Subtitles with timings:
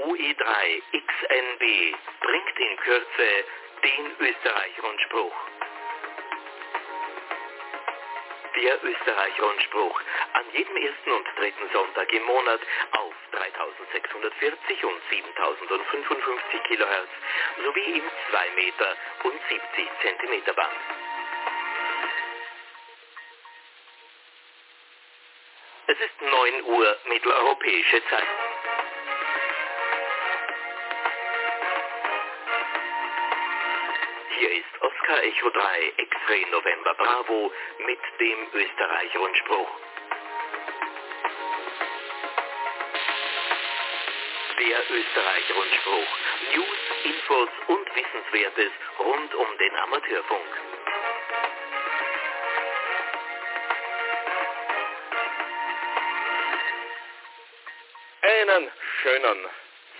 [0.00, 3.44] OE3 XNB bringt in Kürze
[3.84, 5.34] den Österreich-Rundspruch.
[8.56, 10.00] Der Österreich-Rundspruch
[10.32, 12.60] an jedem ersten und dritten Sonntag im Monat
[12.92, 17.10] auf 3640 und 7055 Kilohertz
[17.62, 20.80] sowie im 2 Meter und 70 Zentimeter Band.
[25.88, 28.49] Es ist 9 Uhr mitteleuropäische Zeit.
[34.40, 37.52] Hier ist Oscar Echo 3 X-Ray November Bravo
[37.84, 39.68] mit dem Österreich-Rundspruch.
[44.58, 46.08] Der Österreich-Rundspruch.
[46.54, 50.50] News, Infos und Wissenswertes rund um den Amateurfunk.
[58.22, 58.70] Einen
[59.02, 59.50] schönen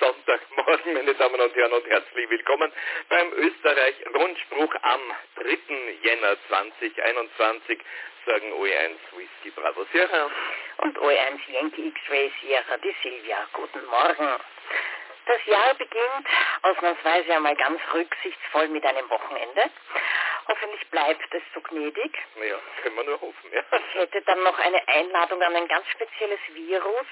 [0.01, 2.73] Sonntagmorgen, meine Damen und Herren, und herzlich willkommen
[3.11, 5.01] beim Österreich-Rundspruch am
[5.37, 5.59] 3.
[6.03, 7.79] Jänner 2021,
[8.25, 10.31] sagen OE1 Whisky Bravo Sierra.
[10.79, 13.47] Und OE1 Yankee X-Ray Sierra, die Silvia.
[13.53, 14.41] Guten Morgen.
[15.27, 16.27] Das Jahr beginnt
[16.63, 19.71] ausnahmsweise einmal ganz rücksichtsvoll mit einem Wochenende.
[20.49, 22.19] Hoffentlich bleibt es so gnädig.
[22.37, 23.63] Ja, können wir nur hoffen, ja.
[23.71, 27.07] Ich hätte dann noch eine Einladung an ein ganz spezielles Virus.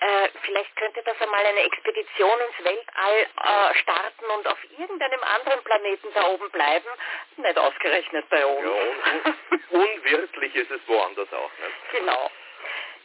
[0.00, 5.62] Äh, vielleicht könnte das einmal eine Expedition ins Weltall äh, starten und auf irgendeinem anderen
[5.64, 6.88] Planeten da oben bleiben.
[7.36, 8.64] Nicht ausgerechnet bei uns.
[8.64, 11.70] Ja, und, unwirtlich ist es woanders auch, ne?
[11.92, 12.30] Genau.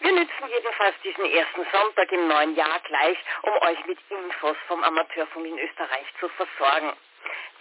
[0.02, 4.84] Wir nützen jedenfalls diesen ersten Sonntag im neuen Jahr gleich, um euch mit Infos vom
[4.84, 6.94] Amateurfunk in Österreich zu versorgen.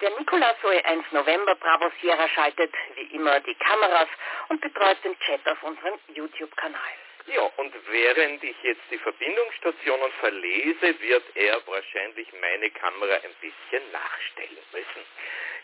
[0.01, 4.09] Der Nikolaus OE1 November Bravo Sierra schaltet wie immer die Kameras
[4.49, 6.93] und betreut den Chat auf unserem YouTube-Kanal.
[7.27, 13.93] Ja, und während ich jetzt die Verbindungsstationen verlese, wird er wahrscheinlich meine Kamera ein bisschen
[13.93, 15.07] nachstellen müssen.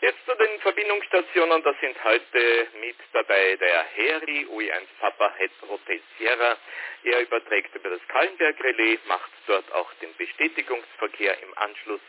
[0.01, 5.33] Jetzt zu den Verbindungsstationen, da sind heute mit dabei der Heri, UI1 Papa
[5.69, 6.57] Hotel Sierra.
[7.03, 12.01] Er überträgt über das Kallenberg-Relais, macht dort auch den Bestätigungsverkehr im Anschluss.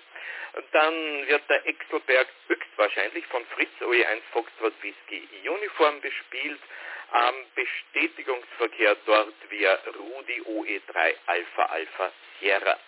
[0.71, 6.60] Dann wird der Exelberg höchstwahrscheinlich von Fritz OE1 Foxtrot Whisky Uniform bespielt
[7.12, 12.78] am Bestätigungsverkehr dort via Rudi OE3 Alpha Alpha Sierra.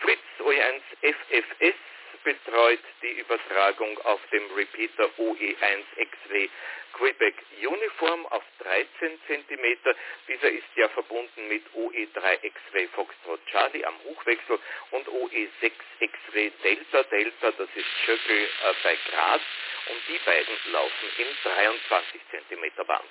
[0.00, 1.76] Fritz OE1 FFS
[2.24, 6.50] betreut die Übertragung auf dem Repeater OE1 X-Ray
[6.92, 9.78] Quebec Uniform auf 13 cm.
[10.26, 14.58] Dieser ist ja verbunden mit OE3 X-Ray Foxtrot Charlie am Hochwechsel
[14.90, 19.42] und OE6 X-Ray Delta Delta, das ist Schöckel äh, bei Graz
[19.90, 23.04] und die beiden laufen im 23 cm Band.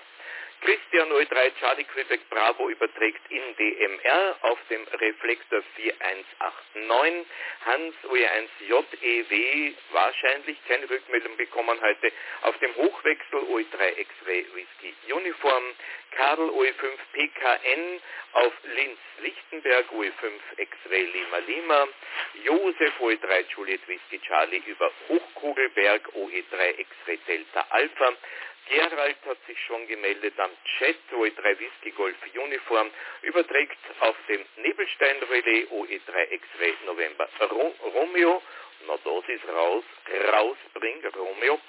[0.62, 7.26] Christian O3 Charlie Quebec Bravo überträgt in DMR auf dem Reflektor 4189.
[7.66, 15.64] Hans OE1 JEW wahrscheinlich keine Rückmeldung bekommen heute auf dem Hochwechsel OE3 X-Ray Whisky Uniform.
[16.12, 18.02] Karl OE5 PKN
[18.34, 21.88] auf Linz Lichtenberg OE5 X-Ray Lima Lima.
[22.44, 28.14] Josef OE3 Juliet Whisky Charlie über Hochkugelberg OE3 X-Ray Delta Alpha.
[28.70, 32.92] Gerald hat sich schon gemeldet am Chat, OE3 Whisky Golf Uniform,
[33.22, 38.42] überträgt auf dem Nebelstein Relais OE3 X-Ray November Ro Romeo,
[38.88, 39.84] na das ist raus,
[40.34, 41.60] rausbring Romeo,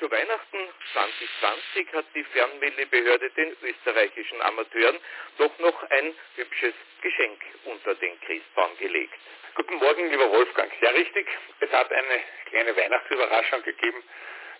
[0.00, 0.58] Zu Weihnachten
[0.92, 4.98] 2020 hat die Fernmeldebehörde den österreichischen Amateuren
[5.38, 9.14] doch noch ein hübsches Geschenk unter den Christbaum gelegt.
[9.54, 10.72] Guten Morgen, lieber Wolfgang.
[10.80, 11.26] Ja, richtig.
[11.60, 14.02] Es hat eine kleine Weihnachtsüberraschung gegeben.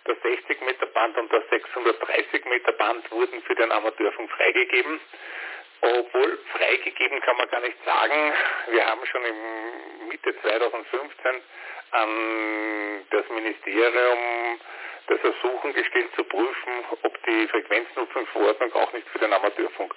[0.05, 5.01] Das 60 Meter Band und das 630 Meter Band wurden für den Amateurfunk freigegeben.
[5.81, 8.33] Obwohl freigegeben kann man gar nicht sagen.
[8.69, 11.41] Wir haben schon im Mitte 2015
[11.91, 14.59] an das Ministerium
[15.07, 19.93] das Ersuchen gestellt zu prüfen, ob die Frequenznutzungsverordnung auch nicht für den Amateurfunk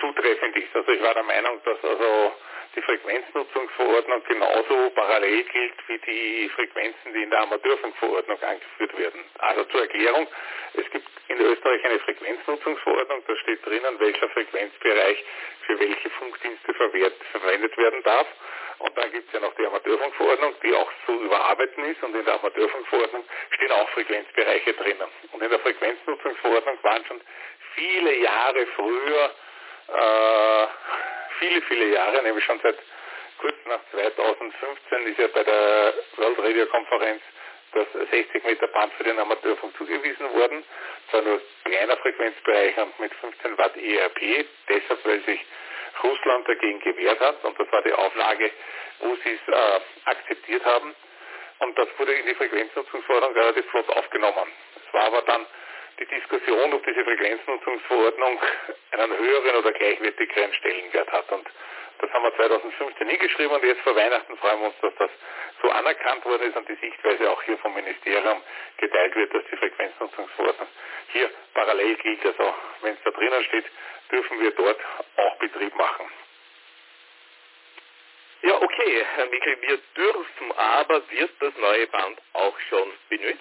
[0.00, 0.74] zutreffend ist.
[0.74, 2.32] Also ich war der Meinung, dass also
[2.74, 9.24] die Frequenznutzungsverordnung genauso parallel gilt wie die Frequenzen, die in der Amateurfunkverordnung angeführt werden.
[9.38, 10.28] Also zur Erklärung,
[10.74, 15.24] es gibt in Österreich eine Frequenznutzungsverordnung, da steht drinnen, welcher Frequenzbereich
[15.66, 18.26] für welche Funkdienste verwendet werden darf.
[18.78, 22.02] Und dann gibt es ja noch die Amateurfunkverordnung, die auch zu überarbeiten ist.
[22.02, 25.08] Und in der Amateurfunkverordnung stehen auch Frequenzbereiche drinnen.
[25.32, 27.20] Und in der Frequenznutzungsverordnung waren schon
[27.74, 29.34] viele Jahre früher
[29.88, 30.66] äh,
[31.38, 32.76] viele, viele Jahre, nämlich schon seit
[33.38, 37.22] kurz nach 2015 ist ja bei der World Radio Konferenz
[37.72, 40.64] das 60 Meter Band für den Amateurfunk zugewiesen worden.
[41.10, 45.44] Zwar nur kleiner Frequenzbereich und mit 15 Watt ERP, deshalb weil sich
[46.02, 48.50] Russland dagegen gewehrt hat und das war die Auflage,
[49.00, 50.94] wo sie es äh, akzeptiert haben.
[51.58, 54.52] Und das wurde in die Frequenznutzungsverordnung relativ flott aufgenommen.
[54.76, 55.46] Es war aber dann
[55.98, 58.40] die Diskussion, ob diese Frequenznutzungsverordnung
[58.92, 61.30] einen höheren oder gleichwertigeren Stellenwert hat.
[61.32, 61.46] Und
[61.98, 65.10] das haben wir 2015 hingeschrieben und jetzt vor Weihnachten freuen wir uns, dass das
[65.62, 68.42] so anerkannt worden ist und die Sichtweise auch hier vom Ministerium
[68.76, 70.68] geteilt wird, dass die Frequenznutzungsverordnung
[71.12, 72.26] hier parallel gilt.
[72.26, 73.64] Also wenn es da drinnen steht,
[74.10, 74.78] dürfen wir dort
[75.16, 76.06] auch Betrieb machen.
[78.42, 83.40] Ja, okay, Herr Mikkel, wir dürfen, aber wird das neue Band auch schon benutzt?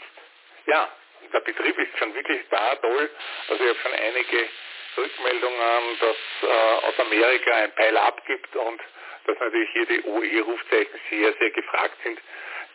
[0.65, 0.89] Ja,
[1.33, 3.09] der Betrieb ist schon wirklich da toll.
[3.49, 4.49] Also ich habe schon einige
[4.97, 8.81] Rückmeldungen, dass äh, aus Amerika ein Pfeil abgibt und
[9.25, 12.19] dass natürlich hier die OE-Rufzeichen sehr, sehr gefragt sind,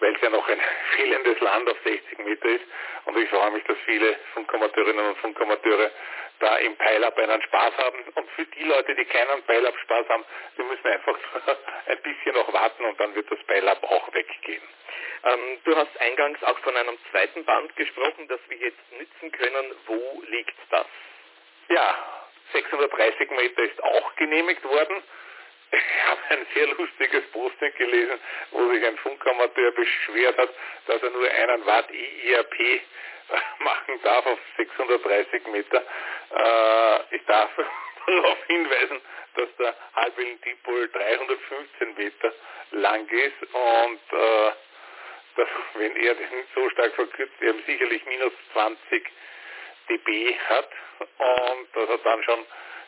[0.00, 0.60] weil es ja noch ein
[0.96, 2.64] fehlendes Land auf 60 Meter ist.
[3.04, 5.90] Und ich freue mich, dass viele Funkamateurinnen und Funkamateure
[6.40, 8.04] da im Pile-Up einen Spaß haben.
[8.14, 10.24] Und für die Leute, die keinen Pile-Up Spaß haben,
[10.56, 11.18] die müssen einfach
[11.86, 14.62] ein bisschen noch warten und dann wird das Pile-Up auch weggehen.
[15.24, 19.74] Ähm, du hast eingangs auch von einem zweiten Band gesprochen, das wir jetzt nützen können.
[19.86, 20.86] Wo liegt das?
[21.68, 21.94] Ja,
[22.52, 25.02] 630 Meter ist auch genehmigt worden.
[25.72, 28.18] Ich habe ein sehr lustiges Posting gelesen,
[28.50, 30.48] wo sich ein Funkamateur beschwert hat,
[30.86, 32.80] dass er nur einen Watt IERP
[33.60, 35.82] machen darf auf 630 Meter.
[36.34, 37.50] Äh, ich darf
[38.06, 39.00] darauf hinweisen,
[39.36, 42.32] dass der Halbwellen-Dipol 315 Meter
[42.72, 44.52] lang ist und äh,
[45.36, 49.08] dass, wenn er nicht so stark verkürzt, er sicherlich minus 20
[49.88, 52.46] dB hat und dass er dann schon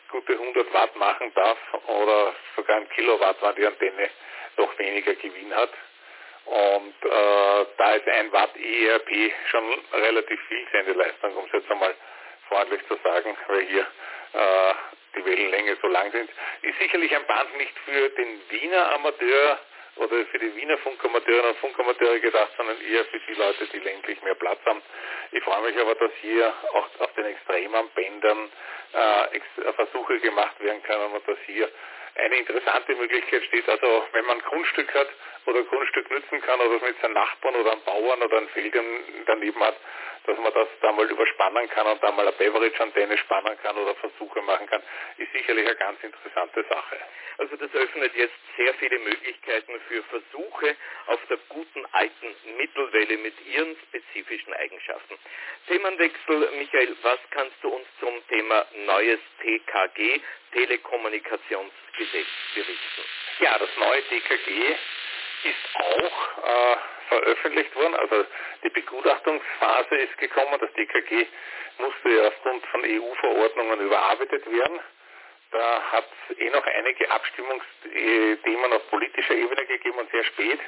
[0.09, 1.57] gute 100 Watt machen darf
[1.87, 4.09] oder sogar ein Kilowatt, wenn die Antenne
[4.57, 5.71] noch weniger Gewinn hat.
[6.45, 9.63] Und äh, da ist ein Watt ERP schon
[9.93, 11.95] relativ viel Sendeleistung, um es jetzt einmal
[12.49, 13.81] freundlich zu sagen, weil hier
[14.33, 14.73] äh,
[15.15, 16.29] die Wellenlänge so lang sind.
[16.61, 19.59] Ist sicherlich ein Band nicht für den Wiener Amateur
[19.95, 24.21] oder für die Wiener Funkamateurinnen und Funkamateure gedacht, sondern eher für die Leute, die ländlich
[24.23, 24.81] mehr Platz haben.
[25.31, 28.49] Ich freue mich aber, dass hier auch auf den extremen Bändern
[28.93, 31.69] äh, Versuche gemacht werden können und dass hier
[32.15, 33.67] eine interessante Möglichkeit steht.
[33.67, 35.07] Also wenn man ein Grundstück hat
[35.45, 38.85] oder Grundstück nützen kann oder mit seinen Nachbarn oder einem Bauern oder einem Feldern
[39.25, 39.75] daneben hat,
[40.25, 43.95] dass man das da mal überspannen kann und da mal eine Beverage-Antenne spannen kann oder
[43.95, 44.81] Versuche machen kann,
[45.17, 46.97] ist sicherlich eine ganz interessante Sache.
[47.37, 50.75] Also das öffnet jetzt sehr viele Möglichkeiten für Versuche
[51.07, 55.17] auf der guten alten Mittelwelle mit ihren spezifischen Eigenschaften.
[55.67, 60.21] Themenwechsel, Michael, was kannst du uns zum Thema neues TKG,
[60.53, 63.03] Telekommunikationsgesetz, berichten?
[63.39, 64.75] Ja, das neue TKG
[65.45, 66.77] ist auch äh,
[67.09, 67.95] veröffentlicht worden.
[67.95, 68.25] Also
[68.63, 70.57] die Begutachtungsphase ist gekommen.
[70.59, 71.25] Das DKG
[71.79, 74.79] musste ja aufgrund von EU-Verordnungen überarbeitet werden.
[75.51, 80.59] Da hat es eh noch einige Abstimmungsthemen auf politischer Ebene gegeben und sehr spät.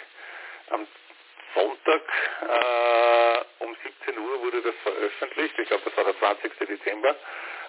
[0.70, 0.88] Am
[1.56, 2.02] Sonntag
[2.42, 5.58] äh, um 17 Uhr wurde das veröffentlicht.
[5.58, 6.52] Ich glaube, das war der 20.
[6.60, 7.16] Dezember.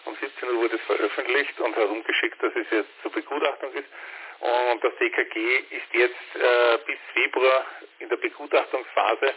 [0.04, 3.88] Um 17 Uhr wurde es veröffentlicht und herumgeschickt, dass es jetzt zur Begutachtung ist.
[4.40, 7.64] Und das DKG ist jetzt äh, bis Februar
[8.00, 9.34] in der Begutachtungsphase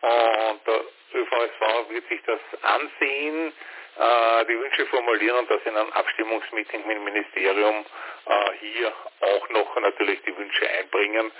[0.00, 3.52] und der ÖVSV wird sich das ansehen,
[3.98, 7.84] äh, die Wünsche formulieren und dass in einem Abstimmungsmeeting mit dem Ministerium
[8.26, 11.32] äh, hier auch noch natürlich die Wünsche einbringen.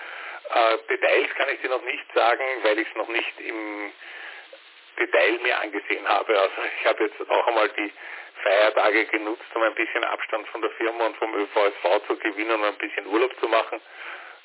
[0.50, 3.92] Äh, Details kann ich dir noch nicht sagen, weil ich es noch nicht im
[4.98, 6.38] Detail mir angesehen habe.
[6.38, 7.92] Also ich habe jetzt auch einmal die
[8.42, 12.64] Feiertage genutzt, um ein bisschen Abstand von der Firma und vom ÖVSV zu gewinnen und
[12.64, 13.80] ein bisschen Urlaub zu machen.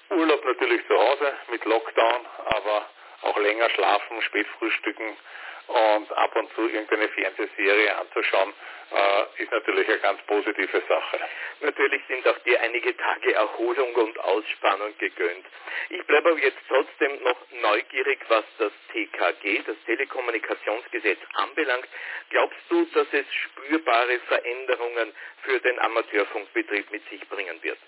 [0.09, 2.89] Urlaub natürlich zu Hause mit Lockdown, aber
[3.21, 5.17] auch länger schlafen, spät frühstücken,
[5.67, 8.53] und ab und zu irgendeine Fernsehserie anzuschauen,
[8.91, 11.19] äh, ist natürlich eine ganz positive Sache.
[11.61, 15.45] Natürlich sind auch dir einige Tage Erholung und Ausspannung gegönnt.
[15.89, 21.87] Ich bleibe aber jetzt trotzdem noch neugierig, was das TKG, das Telekommunikationsgesetz, anbelangt.
[22.29, 27.79] Glaubst du, dass es spürbare Veränderungen für den Amateurfunkbetrieb mit sich bringen wird?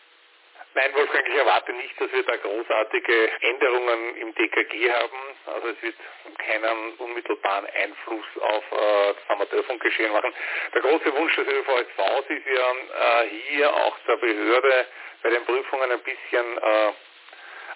[0.75, 5.17] Nein, Wolfgang, ich erwarte nicht, dass wir da großartige Änderungen im DKG haben.
[5.46, 5.96] Also es wird
[6.38, 10.34] keinen unmittelbaren Einfluss auf äh, das Amateurfunkgeschehen machen.
[10.74, 14.86] Der große Wunsch des ÖVSV ist ja äh, hier auch der Behörde
[15.24, 16.91] bei den Prüfungen ein bisschen äh,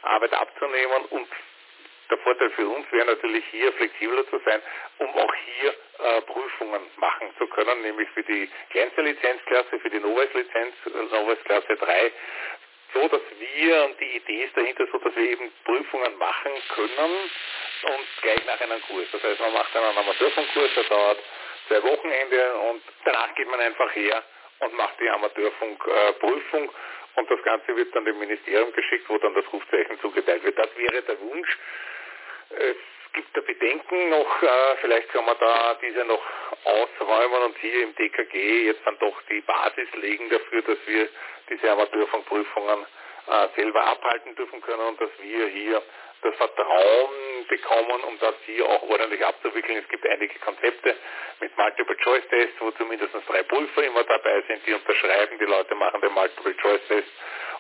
[0.01, 1.29] Arbeit abzunehmen und
[2.09, 4.61] der Vorteil für uns wäre natürlich hier flexibler zu sein,
[4.97, 9.99] um auch hier äh, Prüfungen machen zu können, nämlich für die kleinste Lizenzklasse, für die
[9.99, 10.73] Novice-Lizenz,
[11.11, 12.11] Novice-Klasse 3,
[12.93, 17.12] so, dass wir, und die Idee ist dahinter so, dass wir eben Prüfungen machen können
[17.84, 19.08] und gleich nach einem Kurs.
[19.12, 21.19] Das heißt, man macht einen Amateurfunkkurs, der dauert
[21.67, 24.24] zwei Wochenende und danach geht man einfach her
[24.60, 26.72] und macht die Amateurfunkprüfung
[27.15, 30.58] und das Ganze wird dann dem Ministerium geschickt, wo dann das Rufzeichen zugeteilt wird.
[30.58, 31.58] Das wäre der Wunsch.
[33.13, 36.21] Gibt da Bedenken noch, äh, vielleicht kann man da diese noch
[36.63, 41.09] ausräumen und hier im DKG jetzt dann doch die Basis legen dafür, dass wir
[41.49, 42.85] diese Amateurfunkprüfungen
[43.27, 45.81] äh, selber abhalten dürfen können und dass wir hier
[46.21, 49.77] das Vertrauen bekommen, um das hier auch ordentlich abzuwickeln.
[49.77, 50.95] Es gibt einige Konzepte
[51.39, 56.11] mit Multiple-Choice-Tests, wo zumindest drei Prüfer immer dabei sind, die unterschreiben, die Leute machen den
[56.11, 57.07] Multiple-Choice-Test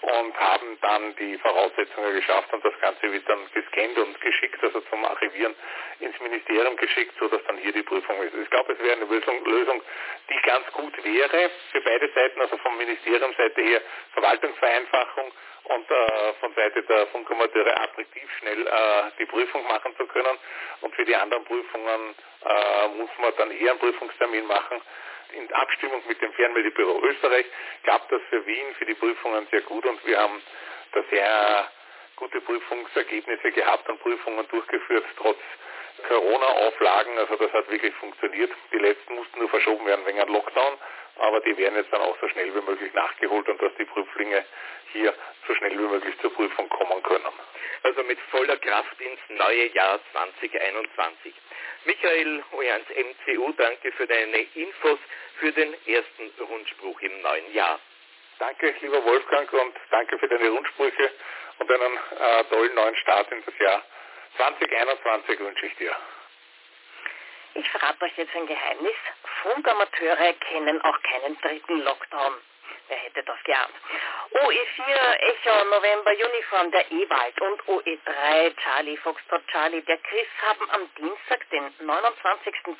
[0.01, 4.79] und haben dann die Voraussetzungen geschafft und das Ganze wird dann gescannt und geschickt, also
[4.81, 5.55] zum Archivieren
[5.99, 8.33] ins Ministerium geschickt, sodass dann hier die Prüfung ist.
[8.33, 9.81] Ich glaube, es wäre eine Lösung,
[10.29, 13.81] die ganz gut wäre für beide Seiten, also vom Ministeriumseite her
[14.13, 15.31] Verwaltungsvereinfachung
[15.65, 20.37] und äh, von Seite der Funkamateure attraktiv schnell äh, die Prüfung machen zu können.
[20.81, 22.15] Und für die anderen Prüfungen
[22.45, 24.81] äh, muss man dann eher einen Prüfungstermin machen.
[25.33, 27.45] In Abstimmung mit dem Fernmeldebüro Österreich
[27.83, 30.41] klappt das für Wien, für die Prüfungen sehr gut und wir haben
[30.91, 31.71] da sehr
[32.15, 35.39] gute Prüfungsergebnisse gehabt und Prüfungen durchgeführt, trotz
[36.07, 37.17] Corona-Auflagen.
[37.17, 38.51] Also das hat wirklich funktioniert.
[38.73, 40.77] Die letzten mussten nur verschoben werden wegen einem Lockdown,
[41.17, 44.45] aber die werden jetzt dann auch so schnell wie möglich nachgeholt und dass die Prüflinge
[44.93, 45.13] hier
[45.47, 47.33] so schnell wie möglich zur Prüfung kommen können.
[47.83, 51.33] Also mit voller Kraft ins neue Jahr 2021.
[51.85, 54.99] Michael Ojans MCU, danke für deine Infos
[55.39, 57.79] für den ersten Rundspruch im neuen Jahr.
[58.39, 61.11] Danke, lieber Wolfgang, und danke für deine Rundsprüche
[61.59, 63.83] und einen äh, tollen neuen Start in das Jahr
[64.37, 65.95] 2021 wünsche ich dir.
[67.55, 68.95] Ich verrate euch jetzt ein Geheimnis.
[69.43, 72.33] Funkamateure kennen auch keinen dritten Lockdown.
[73.19, 73.75] Hätte das geahnt?
[74.31, 80.89] OE4 Echo November Uniform der Ewald und OE3 Charlie Foxtrot Charlie der Chris haben am
[80.95, 82.77] Dienstag, den 29.12.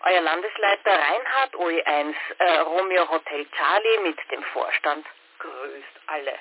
[0.00, 5.06] Euer Landesleiter Reinhard OE1 äh, Romeo Hotel Charlie mit dem Vorstand
[5.38, 6.38] grüßt alle.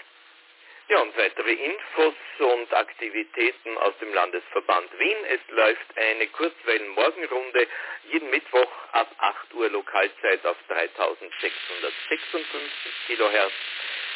[0.87, 5.17] Ja, und weitere Infos und Aktivitäten aus dem Landesverband Wien.
[5.27, 7.67] Es läuft eine Kurzwellen-Morgenrunde
[8.03, 13.51] jeden Mittwoch ab 8 Uhr Lokalzeit auf 3656 Kilohertz.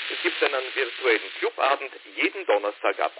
[0.09, 3.11] Es gibt einen virtuellen Clubabend jeden Donnerstag ab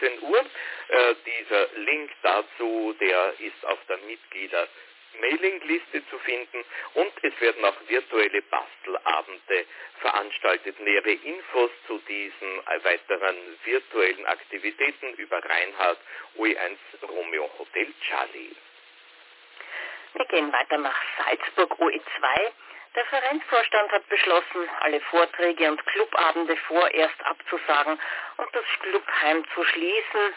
[0.00, 0.40] 18 Uhr.
[0.88, 4.68] Äh, dieser Link dazu, der ist auf der Mitglieder
[5.20, 9.66] Mailingliste zu finden und es werden auch virtuelle Bastelabende
[10.00, 10.78] veranstaltet.
[10.80, 15.98] Nähere Infos zu diesen weiteren virtuellen Aktivitäten über Reinhard
[16.36, 16.76] OE1
[17.08, 18.54] Romeo Hotel Charlie.
[20.14, 22.52] Wir gehen weiter nach Salzburg OE2.
[22.96, 28.00] Der Vereinsvorstand hat beschlossen, alle Vorträge und Clubabende vorerst abzusagen
[28.38, 30.34] und das Clubheim zu schließen.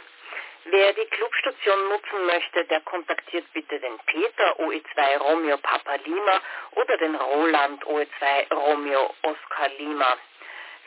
[0.65, 6.97] Wer die Clubstation nutzen möchte, der kontaktiert bitte den Peter OE2 Romeo Papa Lima oder
[6.97, 10.17] den Roland OE2 Romeo Oscar Lima.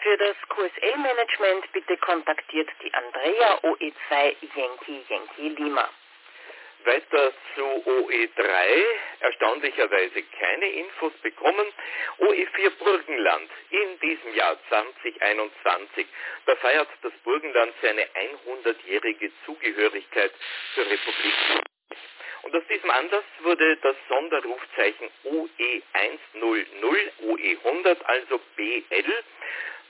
[0.00, 5.88] Für das QSL-Management bitte kontaktiert die Andrea OE2 Yankee Yankee Lima.
[6.85, 8.85] Weiter zu OE3,
[9.21, 11.67] erstaunlicherweise keine Infos bekommen.
[12.19, 16.07] OE4 Burgenland in diesem Jahr 2021,
[16.47, 20.33] da feiert das Burgenland seine 100-jährige Zugehörigkeit
[20.75, 21.35] zur Republik.
[22.43, 26.67] Und aus diesem Anlass wurde das Sonderrufzeichen OE100,
[27.23, 29.25] OE100, also BL,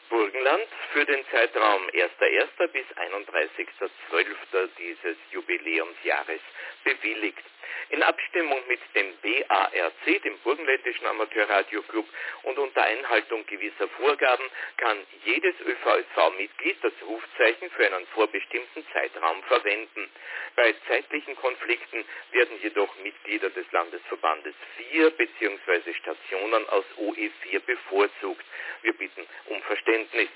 [0.09, 2.69] Burgenland für den Zeitraum 1.1.
[2.69, 4.69] bis 31.12.
[4.79, 6.41] dieses Jubiläumsjahres
[6.85, 7.45] bewilligt.
[7.91, 12.07] In Abstimmung mit dem BARC, dem Burgenländischen Amateurradioclub,
[12.43, 14.45] und unter Einhaltung gewisser Vorgaben
[14.77, 20.11] kann jedes ÖVSV-Mitglied das Rufzeichen für einen vorbestimmten Zeitraum verwenden.
[20.57, 24.55] Bei zeitlichen Konflikten werden jedoch Mitglieder des Landesverbandes
[24.91, 25.95] 4 bzw.
[25.95, 28.45] Stationen aus OE4 bevorzugt.
[28.83, 30.29] Wir bitten um Verständnis.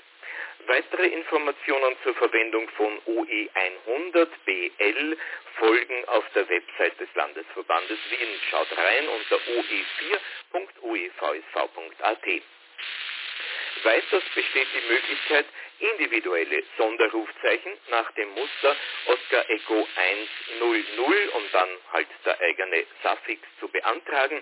[0.67, 5.17] Weitere Informationen zur Verwendung von OE 100BL
[5.57, 8.27] folgen auf der Website des Landesverbandes Wien.
[8.49, 9.37] Schaut rein unter
[10.51, 12.27] oe4.oevsv.at.
[13.83, 15.45] Weiters besteht die Möglichkeit,
[15.79, 23.67] individuelle Sonderrufzeichen nach dem Muster Oscar Echo 100 und dann halt der eigene Suffix zu
[23.69, 24.41] beantragen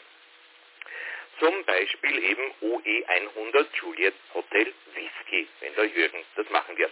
[1.40, 6.90] zum Beispiel eben OE100 Juliet Hotel Whisky, wenn der Jürgen, das machen wir.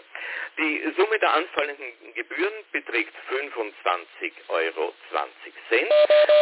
[0.58, 4.94] Die Summe der anfallenden Gebühren beträgt 25,20 Euro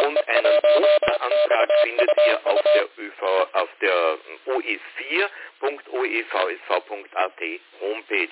[0.05, 3.21] und einen Musterantrag findet ihr auf der ÖV,
[3.53, 7.41] auf der oe4.oevsv.at
[7.79, 8.29] Homepage.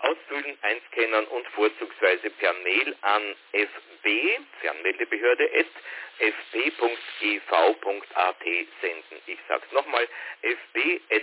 [0.00, 5.66] Ausfüllen, einscannen und vorzugsweise per Mail an fb, Fernmeldebehörde, at
[6.18, 6.84] fb.gv.at
[8.80, 9.22] senden.
[9.26, 10.08] Ich sag's nochmal,
[10.42, 11.22] fb.fb.gv.at.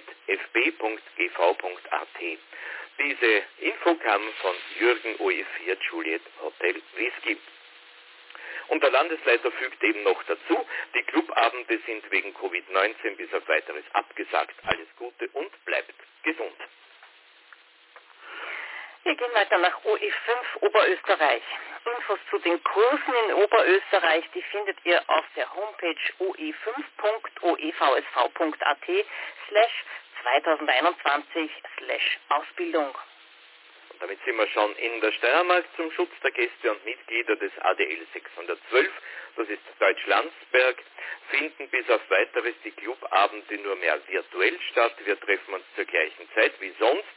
[3.00, 7.38] Diese Info kam von Jürgen OE4 Juliet Hotel Whisky.
[8.68, 13.84] Und der Landesleiter fügt eben noch dazu, die Clubabende sind wegen Covid-19 bis auf weiteres
[13.94, 14.56] abgesagt.
[14.66, 16.56] Alles Gute und bleibt gesund.
[19.04, 21.44] Wir gehen weiter nach OE5 Oberösterreich.
[21.86, 29.06] Infos zu den Kursen in Oberösterreich, die findet ihr auf der Homepage oe5.oevsv.at
[29.50, 29.84] slash
[30.24, 32.96] 2021 slash Ausbildung.
[34.04, 38.06] Damit sind wir schon in der Steiermark zum Schutz der Gäste und Mitglieder des ADL
[38.12, 38.92] 612.
[39.38, 40.76] Das ist Deutschlandsberg.
[41.30, 44.94] Finden bis auf weiteres die Clubabende nur mehr virtuell statt.
[45.06, 47.08] Wir treffen uns zur gleichen Zeit wie sonst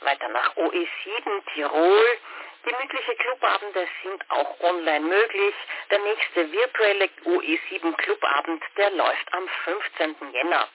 [0.00, 2.18] Weiter nach OE7 Tirol.
[2.62, 5.54] Gemütliche Clubabende sind auch online möglich.
[5.90, 10.16] Der nächste virtuelle OE7 Clubabend, der läuft am 15.
[10.32, 10.68] Jänner.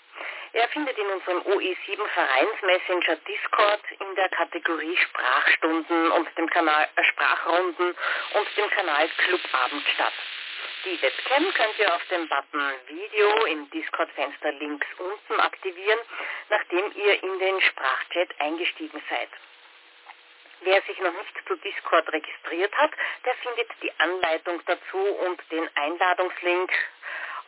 [0.53, 7.03] Er findet in unserem OE7 Vereinsmessenger Discord in der Kategorie Sprachstunden und dem Kanal äh,
[7.05, 7.95] Sprachrunden
[8.33, 10.13] und dem Kanal Clubabend statt.
[10.83, 15.99] Die Webcam könnt ihr auf dem Button Video im Discord-Fenster links unten aktivieren,
[16.49, 19.29] nachdem ihr in den Sprachchat eingestiegen seid.
[20.61, 22.91] Wer sich noch nicht zu Discord registriert hat,
[23.25, 26.71] der findet die Anleitung dazu und den Einladungslink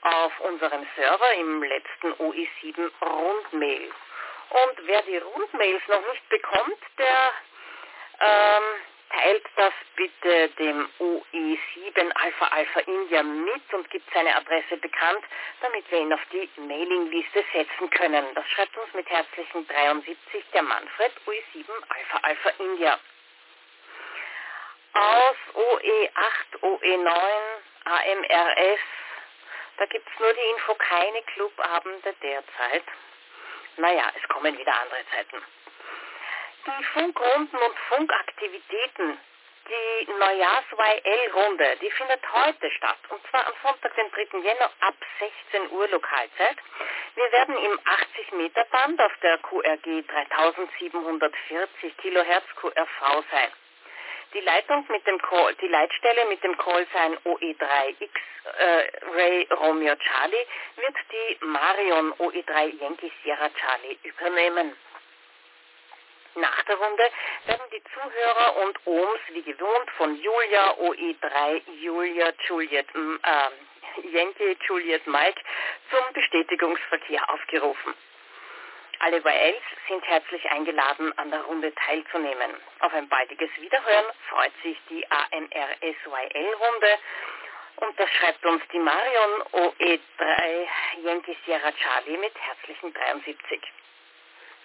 [0.02, 3.92] auf unserem Server im letzten OE7 Rundmail.
[4.50, 7.34] Und wer die Rundmails noch nicht bekommt, der
[8.20, 8.64] ähm,
[9.14, 15.24] teilt das bitte dem OE7 Alpha Alpha India mit und gibt seine Adresse bekannt,
[15.62, 18.26] damit wir ihn auf die Mailingliste setzen können.
[18.34, 23.00] Das schreibt uns mit herzlichen 73 der Manfred OE7 Alpha Alpha India.
[24.94, 27.10] Aus OE8, OE9,
[27.86, 28.80] AMRS,
[29.78, 32.84] da gibt es nur die Info, keine Clubabende derzeit.
[33.78, 35.44] Naja, es kommen wieder andere Zeiten
[36.66, 39.18] die Funkrunden und Funkaktivitäten.
[39.70, 44.40] Die Neujahrs-YL-Runde, die findet heute statt, und zwar am Sonntag, den 3.
[44.40, 44.96] Jänner ab
[45.52, 46.58] 16 Uhr Lokalzeit.
[47.16, 53.52] Wir werden im 80-Meter-Band auf der QRG 3740 kHz QRV sein.
[54.34, 58.10] Die Leitung mit dem Call, die Leitstelle mit dem Callsign OE3X
[58.58, 58.84] äh,
[59.16, 60.46] Ray Romeo Charlie
[60.76, 64.76] wird die Marion OE3 Yankee Sierra Charlie übernehmen.
[66.36, 67.12] Nach der Runde
[67.46, 75.06] werden die Zuhörer und Ohms wie gewohnt von Julia OE3 Julia Juliet äh, Yankee Juliet
[75.06, 75.42] Mike
[75.92, 77.94] zum Bestätigungsverkehr aufgerufen.
[79.00, 82.52] Alle YLs sind herzlich eingeladen, an der Runde teilzunehmen.
[82.80, 87.00] Auf ein baldiges Wiederhören freut sich die AMRSYL-Runde
[87.76, 90.68] und das schreibt uns die Marion OE3
[91.04, 93.62] Yankee Sierra Charlie mit herzlichen 73.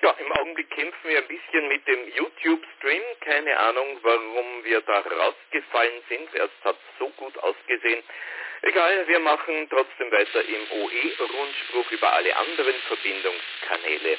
[0.00, 3.02] Ja, im Augenblick kämpfen wir ein bisschen mit dem YouTube-Stream.
[3.20, 6.34] Keine Ahnung, warum wir da rausgefallen sind.
[6.34, 8.02] Erst hat so gut ausgesehen.
[8.62, 14.18] Egal, wir machen trotzdem weiter im OE-Rundspruch über alle anderen Verbindungskanäle.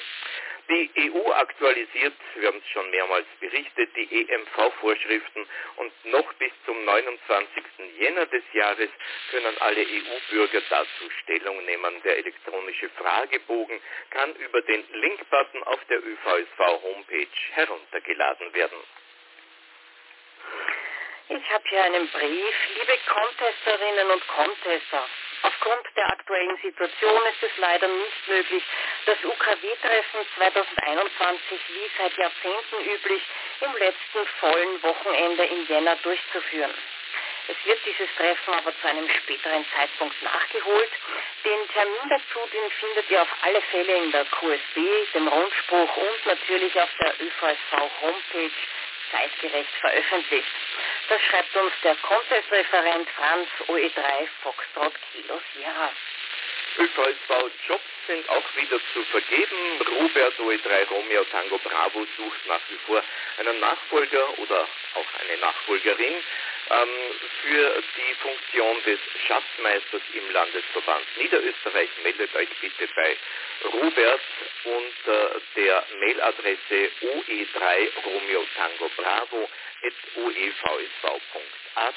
[0.69, 6.85] Die EU aktualisiert, wir haben es schon mehrmals berichtet, die EMV-Vorschriften und noch bis zum
[6.85, 7.63] 29.
[7.97, 8.89] Jänner des Jahres
[9.31, 12.03] können alle EU-Bürger dazu Stellung nehmen.
[12.03, 18.77] Der elektronische Fragebogen kann über den Link-Button auf der ÖVSV-Homepage heruntergeladen werden.
[21.29, 22.55] Ich habe hier einen Brief.
[22.75, 25.07] Liebe Contesterinnen und Contester,
[25.41, 28.63] Aufgrund der aktuellen Situation ist es leider nicht möglich,
[29.05, 33.21] das UKW-Treffen 2021 wie seit Jahrzehnten üblich
[33.61, 36.73] im letzten vollen Wochenende im Jänner durchzuführen.
[37.47, 40.91] Es wird dieses Treffen aber zu einem späteren Zeitpunkt nachgeholt.
[41.43, 46.25] Den Termin dazu, den findet ihr auf alle Fälle in der QSB, dem Rundspruch und
[46.25, 48.51] natürlich auf der ÖVSV-Homepage
[49.11, 50.47] zeitgerecht veröffentlicht.
[51.09, 55.91] Das schreibt uns der Contest-Referent Franz OE3 Foxtrot Kilo Sierra.
[56.77, 59.81] ÖVSV-Jobs sind auch wieder zu vergeben.
[59.99, 63.03] Robert OE3 Romeo Tango Bravo sucht nach wie vor
[63.37, 66.15] einen Nachfolger oder auch eine Nachfolgerin
[66.71, 66.89] ähm,
[67.43, 71.89] für die Funktion des Schatzmeisters im Landesverband Niederösterreich.
[72.01, 73.15] Meldet euch bitte bei
[73.73, 74.21] Robert
[74.63, 79.47] unter der Mailadresse oe3 Romeo Tango Bravo
[80.15, 81.95] oevsv.at.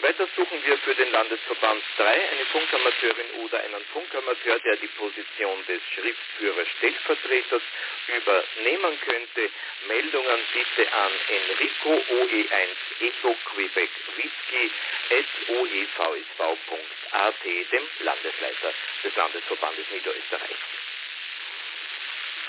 [0.00, 5.64] Weiter suchen wir für den Landesverband 3 eine Funkamateurin oder einen Funkamateur, der die Position
[5.66, 7.62] des Schriftführers Stellvertreters
[8.08, 9.50] übernehmen könnte.
[9.88, 12.68] Meldungen bitte an Enrico OE1
[13.00, 14.70] Echo Quebec Whisky
[15.48, 20.56] oevsv.at, dem Landesleiter des Landesverbandes Niederösterreich.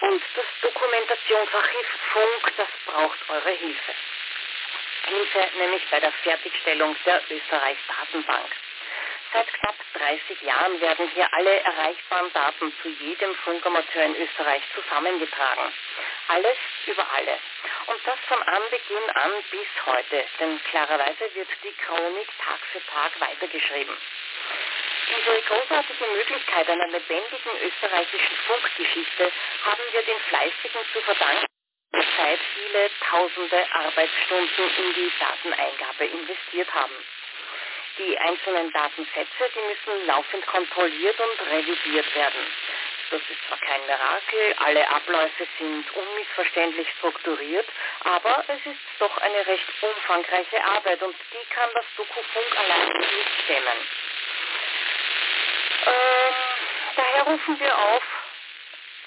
[0.01, 3.93] Und das Dokumentationsarchiv Funk, das braucht eure Hilfe.
[5.07, 8.49] Hilfe nämlich bei der Fertigstellung der Österreich-Datenbank.
[9.35, 15.73] Seit knapp 30 Jahren werden hier alle erreichbaren Daten zu jedem Funkamateur in Österreich zusammengetragen.
[16.29, 17.37] Alles über alle.
[17.87, 23.19] Und das von Anbeginn an bis heute, denn klarerweise wird die Chronik Tag für Tag
[23.19, 23.97] weitergeschrieben.
[25.09, 29.31] Diese großartige Möglichkeit einer lebendigen österreichischen Funkgeschichte
[29.65, 31.45] haben wir den Fleißigen zu verdanken,
[31.93, 36.95] die Zeit viele tausende Arbeitsstunden in die Dateneingabe investiert haben.
[37.97, 42.47] Die einzelnen Datensätze, die müssen laufend kontrolliert und revidiert werden.
[43.11, 47.67] Das ist zwar kein Mirakel, alle Abläufe sind unmissverständlich strukturiert,
[48.03, 53.43] aber es ist doch eine recht umfangreiche Arbeit und die kann das Dokufunk allein nicht
[53.43, 53.77] stemmen.
[55.85, 56.33] Ähm,
[56.95, 58.03] daher rufen wir auf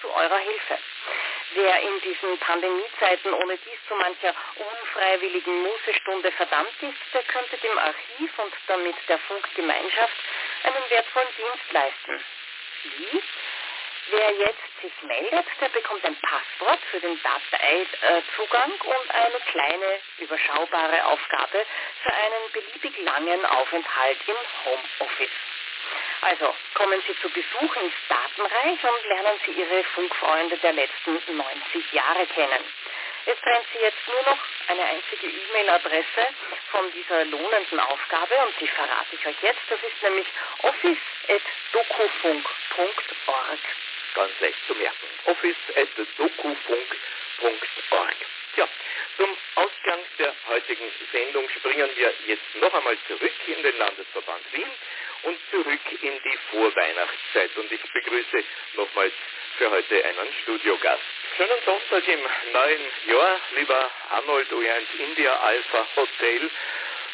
[0.01, 0.79] zu eurer Hilfe.
[1.55, 7.79] Wer in diesen Pandemiezeiten ohne dies zu mancher unfreiwilligen Mußestunde verdammt ist, der könnte dem
[7.79, 10.17] Archiv und damit der Funkgemeinschaft
[10.65, 12.25] einen wertvollen Dienst leisten.
[12.85, 13.23] Wie?
[14.11, 21.05] Wer jetzt sich meldet, der bekommt ein Passwort für den Dateizugang und eine kleine, überschaubare
[21.07, 21.67] Aufgabe
[22.03, 25.58] für einen beliebig langen Aufenthalt im Homeoffice.
[26.21, 31.93] Also kommen Sie zu Besuch ins Datenreich und lernen Sie Ihre Funkfreunde der letzten 90
[31.93, 32.65] Jahre kennen.
[33.27, 36.29] Es trennt Sie jetzt nur noch eine einzige E-Mail-Adresse
[36.71, 39.61] von dieser lohnenden Aufgabe und die verrate ich euch jetzt.
[39.69, 40.27] Das ist nämlich
[40.63, 43.59] office.dokufunk.org.
[44.15, 45.07] Ganz leicht zu merken.
[45.27, 48.17] office.dokufunk.org.
[48.57, 48.67] Ja,
[49.19, 54.71] zum Ausgang der heutigen Sendung springen wir jetzt noch einmal zurück in den Landesverband Wien
[55.51, 57.57] zurück in die Vorweihnachtszeit.
[57.57, 59.13] Und ich begrüße nochmals
[59.57, 61.03] für heute einen Studiogast.
[61.37, 62.21] Schönen Sonntag im
[62.53, 66.51] neuen Jahr, lieber Arnold U1 India Alpha Hotel.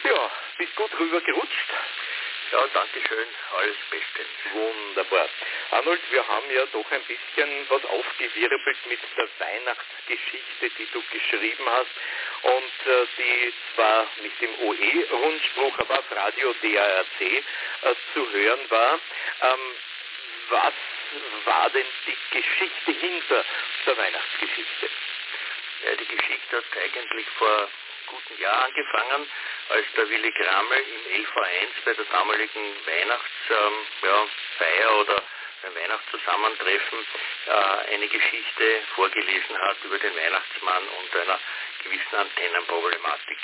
[0.04, 1.68] Ja, bist gut rübergerutscht?
[2.52, 3.28] Ja, danke schön.
[3.56, 4.28] Alles bestens.
[4.52, 5.28] Wunderbar.
[5.70, 11.64] Arnold, wir haben ja doch ein bisschen was aufgewirbelt mit der Weihnachtsgeschichte, die du geschrieben
[11.66, 11.90] hast
[12.42, 17.42] und äh, die zwar nicht im OE-Rundspruch, aber auf Radio DARC äh,
[18.12, 18.94] zu hören war.
[18.94, 19.76] Ähm,
[20.50, 20.74] was
[21.44, 23.44] war denn die Geschichte hinter
[23.86, 24.90] der Weihnachtsgeschichte?
[25.84, 27.68] Ja, die Geschichte hat eigentlich vor
[28.06, 29.28] guten Jahr angefangen,
[29.70, 33.68] als der Willi Grammel im LV1 bei der damaligen Weihnachtsfeier
[34.02, 34.26] ähm,
[34.82, 35.22] ja, oder
[35.74, 36.98] Weihnachtszusammentreffen
[37.46, 41.40] äh, eine Geschichte vorgelesen hat über den Weihnachtsmann und einer
[41.82, 43.38] gewissen Antennenproblematik.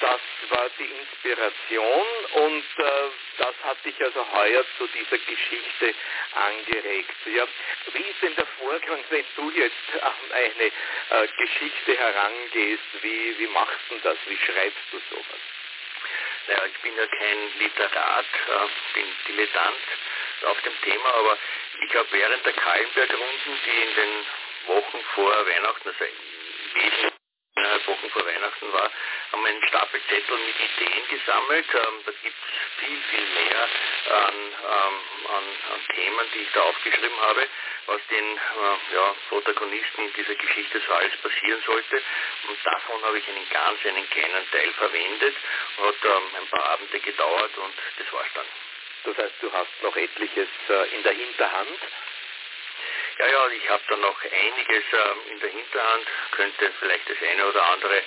[0.00, 5.94] Das war die Inspiration und äh, das hat dich also heuer zu dieser Geschichte
[6.34, 7.14] angeregt.
[7.26, 7.46] Ja,
[7.92, 12.82] wie ist denn der Vorgang, wenn du jetzt an eine äh, Geschichte herangehst?
[13.02, 14.18] Wie, wie machst du das?
[14.26, 15.40] Wie schreibst du sowas?
[16.46, 19.84] Naja, ich bin ja kein Literat, äh, bin Dilettant
[20.46, 21.38] auf dem Thema, aber
[21.86, 24.26] ich habe während der Kallenberg-Runden, die in den
[24.66, 26.04] Wochen vor Weihnachten, also
[26.74, 27.13] wesentlich
[27.74, 28.90] innerhalb Wochen vor Weihnachten war,
[29.32, 31.66] haben einen Stapel Zettel mit Ideen gesammelt.
[31.74, 33.68] Ähm, da gibt es viel, viel mehr
[34.10, 37.48] an, ähm, an, an, Themen, die ich da aufgeschrieben habe,
[37.86, 42.02] was den äh, ja, Protagonisten in dieser Geschichte so alles passieren sollte.
[42.48, 45.36] Und davon habe ich einen ganz einen kleinen Teil verwendet.
[45.78, 48.46] Hat ähm, ein paar Abende gedauert und das war's dann.
[49.04, 51.78] Das heißt, du hast noch etliches äh, in der Hinterhand?
[53.18, 57.46] Ja, ja, ich habe da noch einiges äh, in der Hinterhand, könnte vielleicht das eine
[57.46, 58.02] oder andere äh,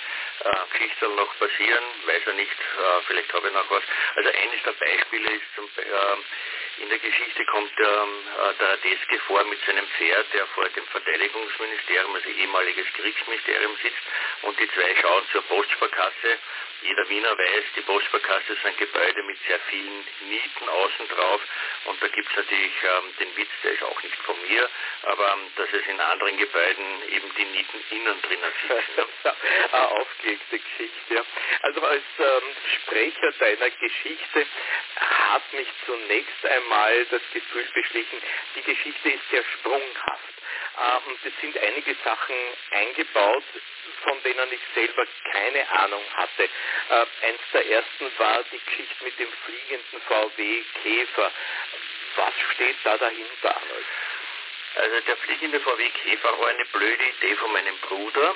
[0.72, 3.82] Geschichte noch passieren, weiß er nicht, äh, vielleicht habe ich noch was.
[4.16, 9.18] Also eines der Beispiele ist zum, äh, in der Geschichte kommt ähm, äh, der Deske
[9.26, 14.02] vor mit seinem Pferd, der vor dem Verteidigungsministerium, also ehemaliges Kriegsministerium sitzt.
[14.42, 16.38] Und die zwei schauen zur Postsparkasse
[16.82, 21.40] jeder Wiener weiß, die Postsparkasse ist ein Gebäude mit sehr vielen Nieten außen drauf
[21.84, 24.68] und da gibt es natürlich ähm, den Witz, der ist auch nicht von mir,
[25.02, 29.08] aber ähm, dass es in anderen Gebäuden eben die Nieten innen drinnen sitzen.
[29.72, 31.24] Eine aufgelegte Geschichte, ja.
[31.62, 32.42] Also als ähm,
[32.76, 34.46] Sprecher deiner Geschichte
[35.30, 38.22] hat mich zunächst einmal das Gefühl beschlichen,
[38.56, 40.37] die Geschichte ist sehr sprunghaft.
[41.06, 42.36] Und es sind einige Sachen
[42.70, 43.42] eingebaut,
[44.04, 46.44] von denen ich selber keine Ahnung hatte.
[46.44, 51.32] Äh, eins der ersten war die Geschichte mit dem fliegenden VW Käfer.
[52.16, 53.60] Was steht da dahinter?
[54.76, 58.34] Also der fliegende VW Käfer war eine blöde Idee von meinem Bruder.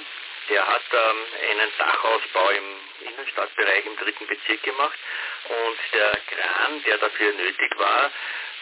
[0.49, 4.99] Der hat ähm, einen Dachausbau im Innenstadtbereich im dritten Bezirk gemacht
[5.49, 8.11] und der Kran, der dafür nötig war,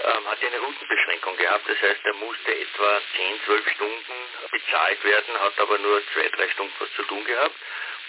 [0.05, 1.69] ähm, hat eine Routenbeschränkung gehabt.
[1.69, 4.15] Das heißt, er musste etwa 10, 12 Stunden
[4.51, 7.57] bezahlt werden, hat aber nur zwei, drei Stunden was zu tun gehabt.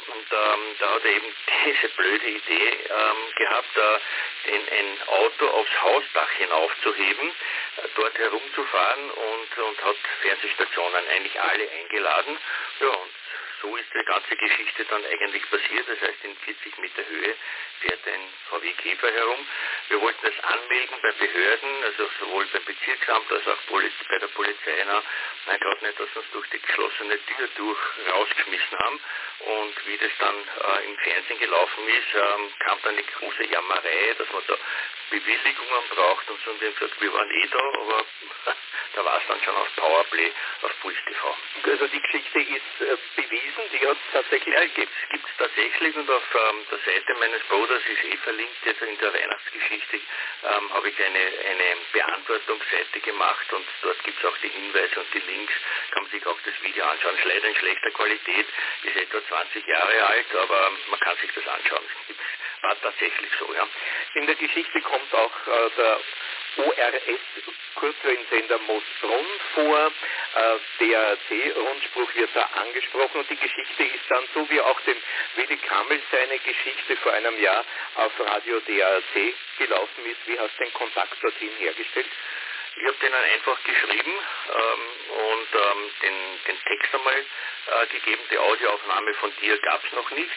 [0.08, 5.48] Und ähm, da hat er eben diese blöde Idee ähm, gehabt, äh, ein, ein Auto
[5.48, 12.38] aufs Hausdach hinaufzuheben, äh, dort herumzufahren und, und hat Fernsehstationen eigentlich alle eingeladen.
[12.80, 13.12] Ja, und
[13.62, 15.88] so ist die ganze Geschichte dann eigentlich passiert.
[15.88, 17.36] Das heißt, in 40 Meter Höhe
[17.82, 19.48] fährt ein VW Käfer herum.
[19.90, 23.58] Wir wollten das anmelden bei Behörden, also sowohl beim Bezirksamt als auch
[24.10, 24.86] bei der Polizei.
[25.48, 27.80] Nein, gerade nicht, dass wir uns durch die geschlossene Tür durch
[28.14, 29.00] rausgeschmissen haben.
[29.40, 34.16] Und wie das dann äh, im Fernsehen gelaufen ist, ähm, kam dann die große Jammerei,
[34.18, 34.56] dass man da
[35.10, 36.52] Bewilligungen braucht und so.
[36.52, 38.06] Und wir gesagt, wir waren eh da, aber
[38.96, 41.38] da war es dann schon auf Powerplay auf Puls TV.
[41.64, 44.66] Also die Geschichte ist äh, bewiesen, die hat es tatsächlich ja.
[44.66, 48.98] Gibt es tatsächlich und auf ähm, der Seite meines Bruders ist eh verlinkt, jetzt in
[48.98, 54.50] der Weihnachtsgeschichte ähm, habe ich eine, eine Beantwortungsseite gemacht und dort gibt es auch die
[54.50, 55.54] Hinweise und die Links,
[55.92, 57.18] kann man sich auch das Video anschauen.
[57.18, 58.48] Ist leider in schlechter Qualität,
[58.84, 61.86] ist etwa 20 Jahre alt, aber man kann sich das anschauen.
[62.08, 62.18] Das
[62.62, 63.68] war tatsächlich so, ja.
[64.16, 66.00] In der Geschichte kommt auch äh, der
[66.58, 67.02] ORS
[67.76, 69.92] Kurzwellensender Moosbrunn vor.
[70.36, 74.98] Äh, DRC-Rundspruch wird da angesprochen und die Geschichte ist dann, so wie auch dem
[75.36, 80.28] Willi Kammel seine Geschichte vor einem Jahr auf Radio DRC gelaufen ist.
[80.28, 82.08] Wie hast du den Kontakt dorthin hergestellt?
[82.78, 86.16] Ich habe denen einfach geschrieben ähm, und ähm, den,
[86.48, 88.22] den Text einmal äh, gegeben.
[88.32, 90.32] Die Audioaufnahme von dir gab es noch nicht.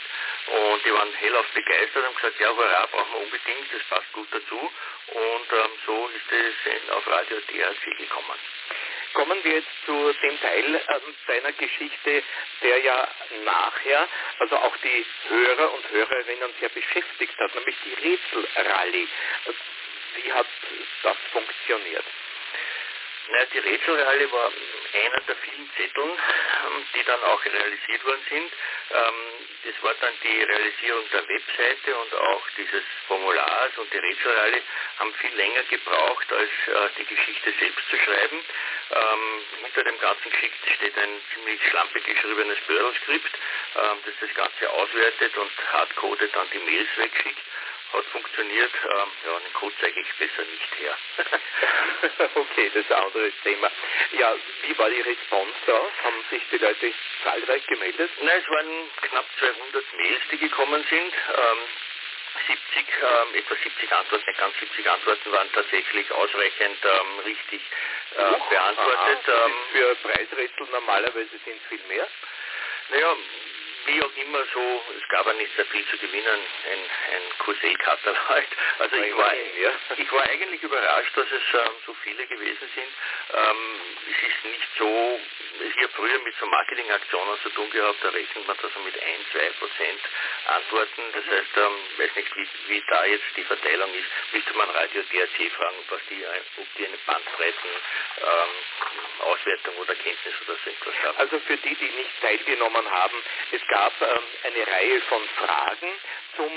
[0.47, 4.29] Und die waren hellauf begeistert und gesagt, ja, hurra, brauchen wir unbedingt, das passt gut
[4.33, 4.59] dazu.
[4.59, 8.39] Und ähm, so ist es auf Radio DRC gekommen.
[9.15, 12.23] Kommen wir jetzt zu dem Teil ähm, deiner Geschichte,
[12.63, 13.09] der ja
[13.45, 14.09] nachher,
[14.41, 19.09] also auch die Hörer und Hörerinnen sehr beschäftigt hat, nämlich die Rätselrallye.
[20.17, 20.47] Wie hat
[21.05, 22.05] das funktioniert?
[23.27, 24.53] Naja, die Rätselrallye war
[24.93, 28.53] einer der vielen Zetteln, ähm, die dann auch realisiert worden sind.
[28.91, 29.15] Ähm,
[29.65, 34.63] das war dann die Realisierung der Webseite und auch dieses Formulars und die Rätselrallye
[34.99, 38.45] haben viel länger gebraucht, als äh, die Geschichte selbst zu schreiben.
[38.91, 43.39] Ähm, hinter dem ganzen Geschicht steht ein ziemlich schlampig geschriebenes Bördelskript,
[43.75, 47.41] das das Ganze auswertet und hardcodet dann die Mails wegschickt
[47.93, 48.73] hat funktioniert.
[48.85, 50.99] Ähm, ja, den Code zeige ich besser nicht her.
[52.35, 53.71] okay, das ist ein anderes Thema.
[54.13, 55.81] Ja, wie war die Response da?
[56.05, 56.93] Haben sich die Leute
[57.23, 58.11] zahlreich gemeldet?
[58.21, 61.15] Nein, es waren knapp 200 Mails, die gekommen sind.
[61.15, 61.59] Ähm,
[62.47, 67.63] 70, ähm, etwa 70 Antworten, nicht ganz 70 Antworten waren tatsächlich ausreichend ähm, richtig
[68.17, 69.29] äh, beantwortet.
[69.29, 72.09] Aha, ähm, für Preisrätsel normalerweise sind es viel mehr?
[72.91, 73.17] Naja,
[73.87, 76.79] wie auch immer so, es gab ja nicht sehr viel zu gewinnen, ein,
[77.15, 78.19] ein Coursey-Katalog.
[78.79, 79.33] Also ich war,
[79.97, 82.91] ich war eigentlich überrascht, dass es ähm, so viele gewesen sind.
[83.33, 85.21] Ähm, es ist nicht so,
[85.61, 89.01] ich habe früher mit so Marketingaktionen zu tun gehabt, da rechnet man da so mit
[89.01, 90.01] 1, 2 Prozent
[90.47, 91.03] Antworten.
[91.13, 95.03] Das heißt, ähm, weiß nicht, wie, wie da jetzt die Verteilung ist, müsste man Radio
[95.03, 96.25] DRC fragen, was die,
[96.59, 97.71] ob die eine Bandbreiten
[98.19, 98.55] ähm,
[99.21, 101.19] Auswertung oder Kenntnis oder so etwas haben.
[101.19, 103.17] Also für die, die nicht teilgenommen haben,
[103.53, 105.91] es gab ähm, eine Reihe von Fragen
[106.37, 106.53] zum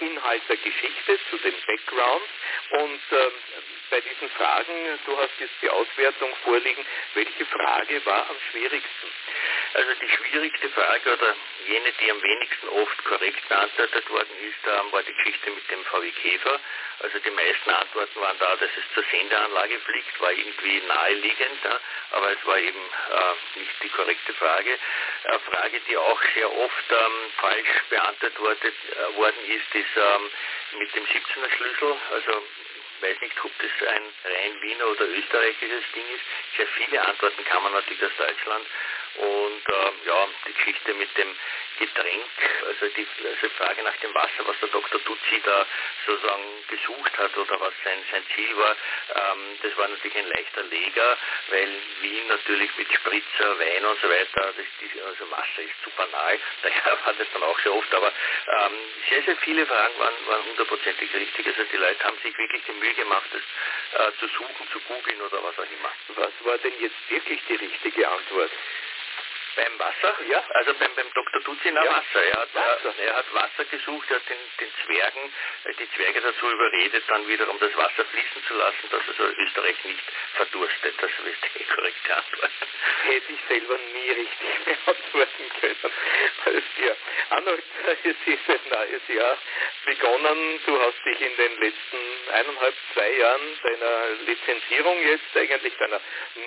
[0.00, 2.24] Inhalt der Geschichte, zu dem Background
[2.70, 3.32] und ähm,
[3.90, 9.08] bei diesen Fragen, du hast jetzt die Auswertung vorliegen, welche Frage war am schwierigsten?
[9.74, 11.34] Also die schwierigste Frage oder
[11.66, 15.84] jene, die am wenigsten oft korrekt beantwortet worden ist, ähm, war die Geschichte mit dem
[15.84, 16.60] VW Käfer.
[17.00, 21.60] Also die meisten Antworten waren da, dass es zur Sendeanlage fliegt, war irgendwie naheliegend,
[22.12, 24.78] aber es war eben äh, nicht die korrekte Frage.
[25.24, 30.30] Eine Frage, die auch sehr oft ähm, falsch beantwortet äh, worden ist, ist ähm,
[30.78, 31.96] mit dem 17er Schlüssel.
[32.10, 32.42] Also
[33.00, 36.24] weiß nicht, ob das ein rein Wiener oder österreichisches Ding ist.
[36.56, 38.66] Sehr viele Antworten kamen natürlich aus Deutschland.
[39.16, 41.34] Und ähm, ja, die Geschichte mit dem
[41.78, 42.30] Getränk,
[42.66, 45.02] also die also Frage nach dem Wasser, was der Dr.
[45.04, 45.66] Tutsi da
[46.06, 48.76] sozusagen gesucht hat oder was sein, sein Ziel war,
[49.14, 51.68] ähm, das war natürlich ein leichter Leger, weil
[52.00, 56.38] Wien natürlich mit Spritzer, Wein und so weiter, das, die, also Wasser ist zu banal,
[56.62, 58.72] daher war das dann auch sehr oft, aber ähm,
[59.08, 62.72] sehr, sehr viele Fragen waren, waren hundertprozentig richtig, also die Leute haben sich wirklich die
[62.72, 63.42] Mühe gemacht, das
[64.00, 65.92] äh, zu suchen, zu googeln oder was auch immer.
[66.16, 68.50] Was war denn jetzt wirklich die richtige Antwort?
[69.56, 70.14] Beim Wasser?
[70.28, 70.44] Ja.
[70.50, 71.40] Also beim, beim Dr.
[71.40, 71.90] Duzina ja.
[71.90, 72.22] Wasser.
[72.22, 72.94] Er hat, Wasser.
[72.98, 75.32] Er, hat Wasser gesucht, er hat den, den Zwergen,
[75.64, 79.76] äh, die Zwerge dazu überredet, dann wiederum das Wasser fließen zu lassen, dass also Österreich
[79.84, 80.94] nicht verdurstet.
[81.00, 82.50] Das ist die korrekte Antwort.
[83.04, 85.92] Hätte ich selber nie richtig beantworten können.
[86.44, 86.96] Als dir.
[87.30, 89.38] Arnold, es ist ein neues Jahr
[89.86, 90.60] begonnen.
[90.66, 91.98] Du hast dich in den letzten
[92.30, 96.00] eineinhalb, zwei Jahren deiner Lizenzierung jetzt, eigentlich deiner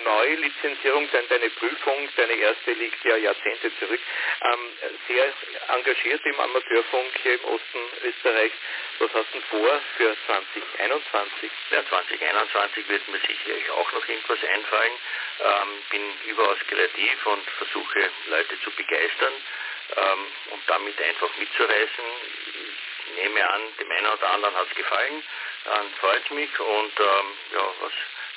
[0.04, 4.00] Neulizenzierung, deine Prüfung, deine erste liegt ja Jahrzehnte zurück,
[4.42, 4.72] ähm,
[5.08, 5.32] sehr
[5.68, 8.56] engagiert im Amateurfunk hier im Osten Österreichs.
[8.98, 11.50] Was hast du vor für 2021?
[11.70, 14.92] Ja, 2021 wird mir sicherlich auch noch irgendwas einfallen.
[15.40, 19.32] Ähm, bin überaus kreativ und versuche Leute zu begeistern
[19.96, 22.04] ähm, und damit einfach mitzureißen.
[23.06, 25.22] Ich nehme an, dem einen oder anderen hat es gefallen,
[25.64, 27.92] dann freut mich und ähm, ja, was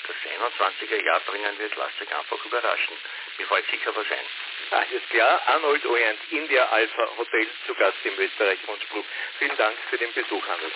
[0.07, 2.97] das 21er Jahr bringen wird, lasst euch einfach überraschen.
[3.37, 4.25] Mir fällt sicher was ein.
[4.71, 5.41] Alles klar.
[5.47, 9.05] Arnold Orient, India Alpha Hotel zu Gast im Österreich Rundspruch.
[9.39, 10.73] Vielen Dank für den Besuch, Arnold.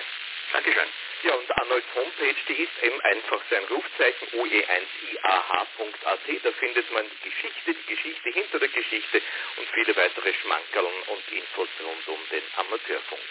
[0.53, 0.87] Dankeschön.
[1.23, 6.19] Ja, und Arnolds Homepage, die ist eben einfach sein Rufzeichen oe1iah.at.
[6.43, 9.21] Da findet man die Geschichte, die Geschichte hinter der Geschichte
[9.57, 13.21] und viele weitere Schmankerln und Infos rund um den Amateurfunk.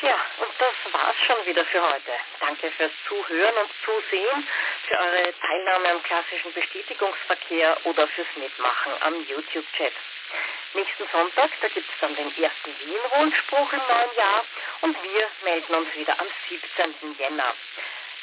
[0.00, 2.12] Tja, und das war's schon wieder für heute.
[2.40, 4.48] Danke fürs Zuhören und Zusehen,
[4.88, 9.92] für eure Teilnahme am klassischen Bestätigungsverkehr oder fürs Mitmachen am YouTube-Chat.
[10.74, 14.44] Nächsten Sonntag, da gibt's dann den ersten Wien-Rundspruch im neuen Jahr
[14.80, 17.14] und wir melden uns wieder am 17.
[17.16, 17.54] Jänner.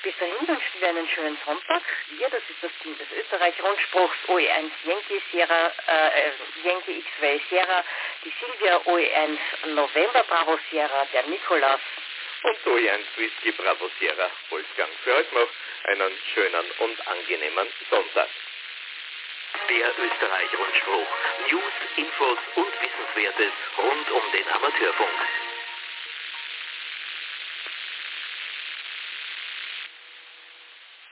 [0.04, 1.84] Bis dahin wünschen wir einen schönen Sonntag.
[2.18, 6.32] Wir, das ist das Team des Österreich-Rundspruchs OE1 Yankee Sierra, äh,
[6.64, 7.84] Yankee X-Ray Sierra,
[8.26, 9.38] die Silvia OE1
[9.76, 11.80] November Bravo Sierra, der Nikolas
[12.41, 14.89] und OE1 Whisky Bravo Sierra Wolfgang.
[15.04, 15.49] Für euch noch
[15.84, 18.30] einen schönen und angenehmen Sonntag.
[19.70, 21.08] Der Österreich-Rundspruch.
[21.52, 25.12] News, Infos und Wissenswertes rund um den Amateurfunk.